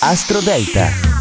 Astro 0.00 0.40
Delta. 0.40 1.13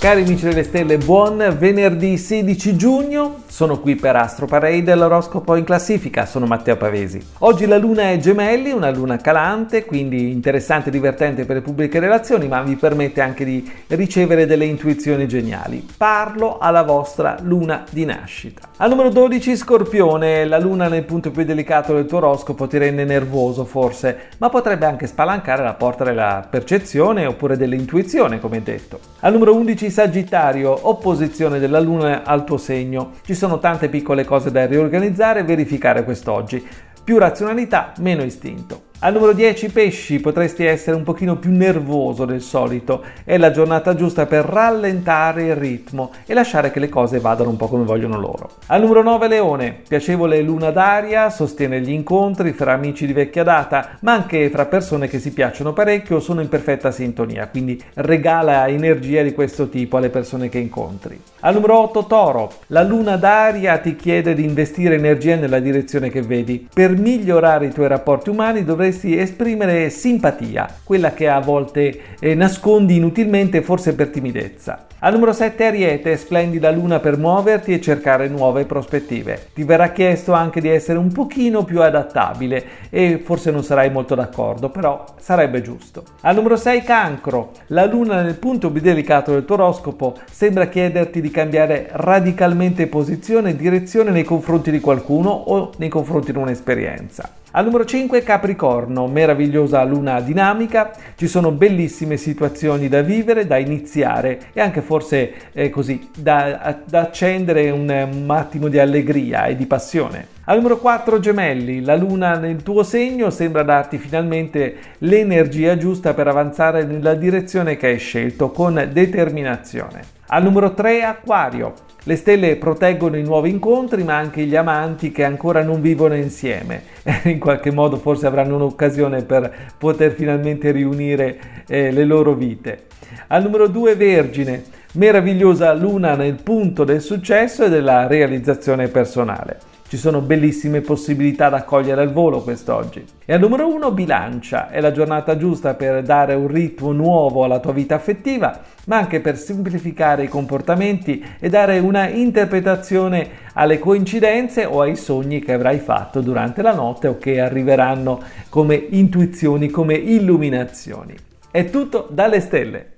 Cari 0.00 0.22
amici 0.22 0.44
delle 0.44 0.62
stelle, 0.62 0.96
buon 0.96 1.56
venerdì 1.58 2.16
16 2.16 2.76
giugno. 2.76 3.42
Sono 3.48 3.80
qui 3.80 3.96
per 3.96 4.14
Astro 4.14 4.46
Parade, 4.46 4.94
l'oroscopo 4.94 5.56
in 5.56 5.64
classifica. 5.64 6.24
Sono 6.24 6.46
Matteo 6.46 6.76
Pavesi. 6.76 7.20
Oggi 7.38 7.66
la 7.66 7.78
luna 7.78 8.10
è 8.10 8.18
gemelli, 8.18 8.70
una 8.70 8.92
luna 8.92 9.16
calante, 9.16 9.84
quindi 9.84 10.30
interessante 10.30 10.90
e 10.90 10.92
divertente 10.92 11.44
per 11.44 11.56
le 11.56 11.62
pubbliche 11.62 11.98
relazioni, 11.98 12.46
ma 12.46 12.62
vi 12.62 12.76
permette 12.76 13.20
anche 13.20 13.44
di 13.44 13.68
ricevere 13.88 14.46
delle 14.46 14.66
intuizioni 14.66 15.26
geniali. 15.26 15.84
Parlo 15.96 16.58
alla 16.58 16.84
vostra 16.84 17.36
luna 17.42 17.82
di 17.90 18.04
nascita. 18.04 18.68
Al 18.76 18.90
numero 18.90 19.08
12 19.08 19.56
Scorpione, 19.56 20.44
la 20.44 20.60
luna 20.60 20.86
nel 20.86 21.02
punto 21.02 21.32
più 21.32 21.42
delicato 21.42 21.92
del 21.92 22.06
tuo 22.06 22.18
oroscopo 22.18 22.68
ti 22.68 22.78
rende 22.78 23.04
nervoso 23.04 23.64
forse, 23.64 24.28
ma 24.38 24.48
potrebbe 24.48 24.86
anche 24.86 25.08
spalancare 25.08 25.64
la 25.64 25.74
porta 25.74 26.04
della 26.04 26.46
percezione 26.48 27.26
oppure 27.26 27.56
dell'intuizione, 27.56 28.38
come 28.38 28.62
detto. 28.62 29.00
Al 29.20 29.32
numero 29.32 29.56
11 29.56 29.87
Sagittario, 29.90 30.88
opposizione 30.88 31.58
della 31.58 31.80
Luna 31.80 32.24
al 32.24 32.44
tuo 32.44 32.56
segno. 32.56 33.12
Ci 33.22 33.34
sono 33.34 33.58
tante 33.58 33.88
piccole 33.88 34.24
cose 34.24 34.50
da 34.50 34.66
riorganizzare 34.66 35.40
e 35.40 35.44
verificare 35.44 36.04
quest'oggi. 36.04 36.66
Più 37.04 37.18
razionalità, 37.18 37.92
meno 37.98 38.22
istinto. 38.22 38.87
Al 39.00 39.12
numero 39.12 39.32
10 39.32 39.70
pesci 39.70 40.18
potresti 40.18 40.64
essere 40.64 40.96
un 40.96 41.04
pochino 41.04 41.36
più 41.36 41.52
nervoso 41.52 42.24
del 42.24 42.40
solito, 42.40 43.04
è 43.22 43.38
la 43.38 43.52
giornata 43.52 43.94
giusta 43.94 44.26
per 44.26 44.44
rallentare 44.44 45.44
il 45.44 45.54
ritmo 45.54 46.10
e 46.26 46.34
lasciare 46.34 46.72
che 46.72 46.80
le 46.80 46.88
cose 46.88 47.20
vadano 47.20 47.50
un 47.50 47.56
po' 47.56 47.68
come 47.68 47.84
vogliono 47.84 48.18
loro. 48.18 48.50
Al 48.66 48.80
numero 48.80 49.04
9 49.04 49.28
leone, 49.28 49.82
piacevole 49.86 50.42
luna 50.42 50.72
d'aria, 50.72 51.30
sostiene 51.30 51.80
gli 51.80 51.92
incontri 51.92 52.52
fra 52.52 52.72
amici 52.72 53.06
di 53.06 53.12
vecchia 53.12 53.44
data, 53.44 53.98
ma 54.00 54.14
anche 54.14 54.50
fra 54.50 54.66
persone 54.66 55.06
che 55.06 55.20
si 55.20 55.32
piacciono 55.32 55.72
parecchio 55.72 56.16
o 56.16 56.20
sono 56.20 56.40
in 56.40 56.48
perfetta 56.48 56.90
sintonia, 56.90 57.46
quindi 57.46 57.80
regala 57.94 58.66
energia 58.66 59.22
di 59.22 59.32
questo 59.32 59.68
tipo 59.68 59.96
alle 59.96 60.10
persone 60.10 60.48
che 60.48 60.58
incontri. 60.58 61.20
Al 61.42 61.54
numero 61.54 61.78
8 61.82 62.04
toro, 62.06 62.50
la 62.66 62.82
luna 62.82 63.16
d'aria 63.16 63.78
ti 63.78 63.94
chiede 63.94 64.34
di 64.34 64.42
investire 64.42 64.96
energia 64.96 65.36
nella 65.36 65.60
direzione 65.60 66.10
che 66.10 66.22
vedi. 66.22 66.66
Per 66.74 66.98
migliorare 66.98 67.66
i 67.66 67.72
tuoi 67.72 67.86
rapporti 67.86 68.30
umani 68.30 68.64
dovresti 68.64 68.86
dovresti 68.88 69.16
esprimere 69.16 69.90
simpatia, 69.90 70.66
quella 70.82 71.12
che 71.12 71.28
a 71.28 71.40
volte 71.40 72.16
eh, 72.18 72.34
nascondi 72.34 72.96
inutilmente 72.96 73.60
forse 73.62 73.94
per 73.94 74.08
timidezza. 74.08 74.86
Al 75.00 75.12
numero 75.12 75.32
7 75.32 75.64
Ariete, 75.64 76.16
splendida 76.16 76.72
luna 76.72 76.98
per 76.98 77.16
muoverti 77.16 77.72
e 77.72 77.80
cercare 77.80 78.26
nuove 78.26 78.64
prospettive. 78.64 79.50
Ti 79.54 79.62
verrà 79.62 79.92
chiesto 79.92 80.32
anche 80.32 80.60
di 80.60 80.68
essere 80.68 80.98
un 80.98 81.12
pochino 81.12 81.62
più 81.62 81.82
adattabile 81.82 82.64
e 82.90 83.22
forse 83.24 83.52
non 83.52 83.62
sarai 83.62 83.92
molto 83.92 84.16
d'accordo, 84.16 84.70
però 84.70 85.04
sarebbe 85.20 85.62
giusto. 85.62 86.02
Al 86.22 86.34
numero 86.34 86.56
6 86.56 86.82
Cancro, 86.82 87.52
la 87.66 87.84
luna 87.86 88.22
nel 88.22 88.38
punto 88.38 88.72
più 88.72 88.80
delicato 88.80 89.30
del 89.30 89.44
tuo 89.44 89.54
oroscopo 89.54 90.16
sembra 90.28 90.66
chiederti 90.66 91.20
di 91.20 91.30
cambiare 91.30 91.90
radicalmente 91.92 92.88
posizione 92.88 93.50
e 93.50 93.56
direzione 93.56 94.10
nei 94.10 94.24
confronti 94.24 94.72
di 94.72 94.80
qualcuno 94.80 95.30
o 95.30 95.70
nei 95.76 95.88
confronti 95.88 96.32
di 96.32 96.38
un'esperienza. 96.38 97.30
Al 97.52 97.64
numero 97.64 97.86
5 97.86 98.22
Capricorno, 98.22 99.06
meravigliosa 99.06 99.82
luna 99.82 100.20
dinamica, 100.20 100.90
ci 101.16 101.26
sono 101.26 101.50
bellissime 101.50 102.18
situazioni 102.18 102.88
da 102.88 103.00
vivere, 103.00 103.46
da 103.46 103.56
iniziare 103.56 104.50
e 104.52 104.60
anche 104.60 104.82
forse 104.88 105.32
eh, 105.52 105.68
così 105.68 106.08
da, 106.16 106.78
da 106.82 107.00
accendere 107.02 107.68
un, 107.68 107.90
un 107.90 108.30
attimo 108.30 108.68
di 108.68 108.78
allegria 108.78 109.44
e 109.44 109.54
di 109.54 109.66
passione. 109.66 110.36
Al 110.44 110.56
numero 110.56 110.78
4 110.78 111.20
Gemelli, 111.20 111.82
la 111.82 111.94
luna 111.94 112.38
nel 112.38 112.62
tuo 112.62 112.82
segno 112.82 113.28
sembra 113.28 113.62
darti 113.62 113.98
finalmente 113.98 114.76
l'energia 115.00 115.76
giusta 115.76 116.14
per 116.14 116.26
avanzare 116.26 116.84
nella 116.84 117.12
direzione 117.12 117.76
che 117.76 117.88
hai 117.88 117.98
scelto 117.98 118.50
con 118.50 118.88
determinazione. 118.90 120.16
Al 120.30 120.42
numero 120.42 120.74
3 120.74 121.04
Acquario, 121.04 121.72
le 122.02 122.14
stelle 122.14 122.56
proteggono 122.56 123.16
i 123.16 123.22
nuovi 123.22 123.48
incontri, 123.48 124.02
ma 124.02 124.18
anche 124.18 124.44
gli 124.44 124.56
amanti 124.56 125.10
che 125.10 125.24
ancora 125.24 125.62
non 125.62 125.80
vivono 125.80 126.14
insieme. 126.16 126.82
In 127.24 127.38
qualche 127.38 127.70
modo 127.70 127.96
forse 127.96 128.26
avranno 128.26 128.56
un'occasione 128.56 129.22
per 129.22 129.72
poter 129.78 130.12
finalmente 130.12 130.70
riunire 130.70 131.64
eh, 131.66 131.90
le 131.92 132.04
loro 132.04 132.34
vite. 132.34 132.88
Al 133.28 133.42
numero 133.42 133.68
2 133.68 133.94
Vergine, 133.94 134.64
meravigliosa 134.92 135.72
luna 135.74 136.14
nel 136.14 136.36
punto 136.42 136.84
del 136.84 137.00
successo 137.00 137.64
e 137.64 137.68
della 137.68 138.06
realizzazione 138.06 138.88
personale. 138.88 139.58
Ci 139.88 139.96
sono 139.96 140.20
bellissime 140.20 140.82
possibilità 140.82 141.48
da 141.48 141.64
cogliere 141.64 142.02
al 142.02 142.12
volo 142.12 142.42
quest'oggi. 142.42 143.02
E 143.24 143.32
al 143.32 143.40
numero 143.40 143.72
uno 143.72 143.90
bilancia, 143.90 144.68
è 144.68 144.82
la 144.82 144.92
giornata 144.92 145.38
giusta 145.38 145.72
per 145.72 146.02
dare 146.02 146.34
un 146.34 146.46
ritmo 146.46 146.92
nuovo 146.92 147.42
alla 147.42 147.58
tua 147.58 147.72
vita 147.72 147.94
affettiva, 147.94 148.60
ma 148.84 148.98
anche 148.98 149.20
per 149.20 149.38
semplificare 149.38 150.24
i 150.24 150.28
comportamenti 150.28 151.24
e 151.38 151.48
dare 151.48 151.78
una 151.78 152.06
interpretazione 152.06 153.30
alle 153.54 153.78
coincidenze 153.78 154.66
o 154.66 154.82
ai 154.82 154.94
sogni 154.94 155.40
che 155.40 155.54
avrai 155.54 155.78
fatto 155.78 156.20
durante 156.20 156.60
la 156.60 156.74
notte 156.74 157.08
o 157.08 157.16
che 157.16 157.40
arriveranno 157.40 158.20
come 158.50 158.74
intuizioni, 158.74 159.70
come 159.70 159.94
illuminazioni. 159.94 161.14
È 161.50 161.70
tutto 161.70 162.08
dalle 162.10 162.40
stelle. 162.40 162.97